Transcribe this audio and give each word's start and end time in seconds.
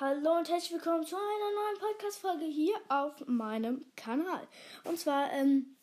Hallo 0.00 0.38
und 0.38 0.48
herzlich 0.48 0.72
willkommen 0.72 1.04
zu 1.04 1.14
einer 1.14 1.24
neuen 1.54 1.78
Podcast-Folge 1.78 2.46
hier 2.46 2.72
auf 2.88 3.22
meinem 3.26 3.84
Kanal. 3.96 4.48
Und 4.84 4.98
zwar, 4.98 5.30
ähm, 5.30 5.76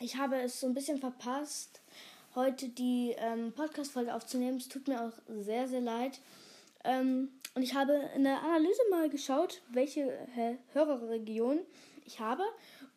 ich 0.00 0.16
habe 0.16 0.34
es 0.40 0.58
so 0.58 0.66
ein 0.66 0.74
bisschen 0.74 0.98
verpasst, 0.98 1.80
heute 2.34 2.70
die 2.70 3.14
ähm, 3.18 3.52
Podcast-Folge 3.52 4.12
aufzunehmen. 4.12 4.56
Es 4.56 4.66
tut 4.66 4.88
mir 4.88 5.00
auch 5.00 5.12
sehr, 5.28 5.68
sehr 5.68 5.80
leid. 5.80 6.18
Ähm, 6.82 7.28
und 7.54 7.62
ich 7.62 7.72
habe 7.76 7.92
in 8.16 8.24
der 8.24 8.42
Analyse 8.42 8.82
mal 8.90 9.08
geschaut, 9.08 9.62
welche 9.70 10.12
Hörerregion 10.72 11.60
ich 12.04 12.18
habe. 12.18 12.42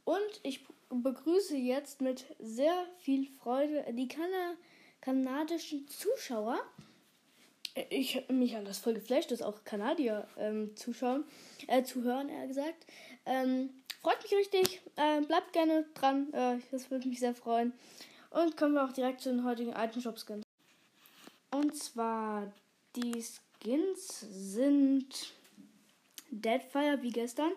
Und 0.04 0.40
ich 0.42 0.66
begrüße 0.90 1.58
jetzt 1.58 2.02
mit 2.02 2.26
sehr 2.40 2.88
viel 2.98 3.28
Freude 3.38 3.86
die 3.94 4.08
kana 4.08 4.56
kanadischen 5.00 5.88
Zuschauer 5.88 6.58
ich 7.96 8.24
mich 8.30 8.56
an 8.56 8.66
das 8.66 8.80
voll 8.80 8.94
geflasht, 8.94 9.32
dass 9.32 9.42
auch 9.42 9.64
Kanadier 9.64 10.28
ähm, 10.38 10.76
zuschauen, 10.76 11.24
äh, 11.68 11.84
zuhören, 11.84 12.30
eher 12.30 12.48
gesagt. 12.48 12.86
Ähm, 13.26 13.70
freut 14.02 14.22
mich 14.24 14.34
richtig. 14.34 14.82
Äh, 14.96 15.22
bleibt 15.22 15.54
gerne 15.54 15.86
dran. 15.96 16.32
Äh, 16.34 16.60
das 16.72 16.92
würde 16.92 17.08
mich 17.08 17.20
sehr 17.20 17.34
freuen. 17.34 17.74
Und 18.30 18.58
kommen 18.58 18.74
wir 18.74 18.84
auch 18.84 18.94
direkt 18.94 19.22
zu 19.22 19.30
den 19.30 19.46
heutigen 19.46 19.72
Item 19.72 20.02
Shop 20.02 20.20
Skins. 20.20 20.44
Und 21.52 21.76
zwar 21.76 22.52
die 22.96 23.24
Skins 23.24 24.20
sind 24.30 25.34
Deadfire 26.30 27.02
wie 27.02 27.12
gestern, 27.12 27.52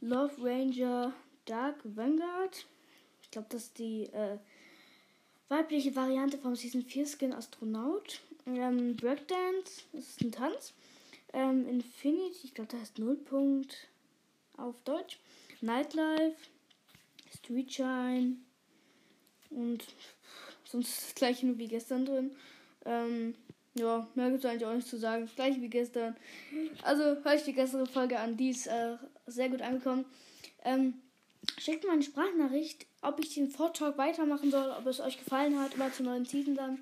Love 0.00 0.32
Ranger 0.42 1.12
Dark 1.46 1.76
Vanguard. 1.84 2.66
Ich 3.22 3.30
glaube, 3.30 3.48
das 3.50 3.64
ist 3.64 3.78
die 3.78 4.04
äh, 4.04 4.38
weibliche 5.50 5.94
Variante 5.94 6.38
vom 6.38 6.56
Season 6.56 6.82
4 6.82 7.06
Skin 7.06 7.32
Astronaut. 7.34 8.20
Ähm, 8.46 8.96
Breakdance, 8.96 9.82
das 9.92 10.08
ist 10.08 10.22
ein 10.22 10.32
Tanz. 10.32 10.72
Ähm, 11.34 11.68
Infinity, 11.68 12.40
ich 12.44 12.54
glaube, 12.54 12.70
da 12.72 12.78
heißt 12.78 12.98
Nullpunkt 12.98 13.88
auf 14.56 14.76
Deutsch. 14.84 15.18
Nightlife, 15.60 16.36
Street 17.36 17.70
Shine 17.70 18.36
und 19.50 19.84
sonst 20.64 21.02
das 21.02 21.14
gleiche 21.14 21.46
nur 21.46 21.58
wie 21.58 21.68
gestern 21.68 22.06
drin. 22.06 22.30
Ähm, 22.86 23.34
ja, 23.74 24.06
mehr 24.14 24.30
gibt 24.30 24.44
es 24.44 24.50
eigentlich 24.50 24.66
auch 24.66 24.74
nicht 24.74 24.88
zu 24.88 24.98
sagen. 24.98 25.26
Das 25.26 25.34
gleiche 25.34 25.60
wie 25.60 25.68
gestern. 25.68 26.16
Also 26.82 27.02
höre 27.04 27.34
ich 27.34 27.42
die 27.42 27.52
gestrige 27.52 27.86
Folge 27.86 28.18
an, 28.18 28.36
die 28.36 28.50
ist 28.50 28.66
äh, 28.68 28.96
sehr 29.26 29.50
gut 29.50 29.62
angekommen. 29.62 30.06
Ähm, 30.64 30.94
schickt 31.58 31.84
mir 31.84 31.92
eine 31.92 32.02
Sprachnachricht, 32.02 32.86
ob 33.02 33.18
ich 33.20 33.34
den 33.34 33.50
Vortalk 33.50 33.98
weitermachen 33.98 34.50
soll, 34.50 34.70
ob 34.78 34.86
es 34.86 35.00
euch 35.00 35.18
gefallen 35.18 35.58
hat, 35.58 35.74
immer 35.74 35.92
zu 35.92 36.02
neuen 36.02 36.24
Season 36.24 36.54
dann 36.54 36.78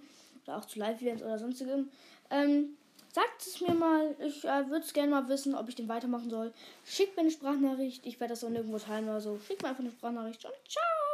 oder 0.46 0.58
auch 0.58 0.64
zu 0.64 0.78
Live-Events 0.78 1.22
oder 1.22 1.38
sonstigem. 1.38 1.90
Ähm, 2.30 2.76
sagt 3.12 3.42
es 3.46 3.60
mir 3.60 3.74
mal. 3.74 4.14
Ich 4.20 4.44
äh, 4.44 4.68
würde 4.68 4.84
es 4.84 4.92
gerne 4.92 5.10
mal 5.10 5.28
wissen, 5.28 5.54
ob 5.54 5.68
ich 5.68 5.74
den 5.74 5.88
weitermachen 5.88 6.30
soll. 6.30 6.52
Schickt 6.84 7.16
mir 7.16 7.22
eine 7.22 7.30
Sprachnachricht. 7.30 8.06
Ich 8.06 8.20
werde 8.20 8.32
das 8.32 8.44
auch 8.44 8.50
nirgendwo 8.50 8.78
teilen 8.78 9.08
oder 9.08 9.20
so. 9.20 9.38
Schickt 9.46 9.62
mir 9.62 9.68
einfach 9.68 9.84
eine 9.84 9.92
Sprachnachricht 9.92 10.44
und 10.44 10.54
ciao! 10.68 11.07